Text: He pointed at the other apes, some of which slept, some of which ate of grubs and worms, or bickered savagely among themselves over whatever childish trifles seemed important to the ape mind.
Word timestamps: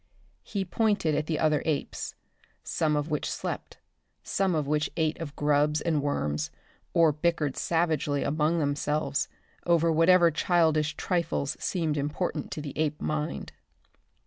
He 0.41 0.65
pointed 0.65 1.13
at 1.13 1.27
the 1.27 1.37
other 1.37 1.61
apes, 1.63 2.15
some 2.63 2.95
of 2.95 3.11
which 3.11 3.29
slept, 3.29 3.77
some 4.23 4.55
of 4.55 4.65
which 4.65 4.89
ate 4.97 5.19
of 5.21 5.35
grubs 5.35 5.79
and 5.79 6.01
worms, 6.01 6.49
or 6.91 7.11
bickered 7.11 7.55
savagely 7.55 8.23
among 8.23 8.57
themselves 8.57 9.27
over 9.67 9.91
whatever 9.91 10.31
childish 10.31 10.95
trifles 10.97 11.55
seemed 11.59 11.97
important 11.97 12.49
to 12.49 12.61
the 12.61 12.75
ape 12.79 12.99
mind. 12.99 13.51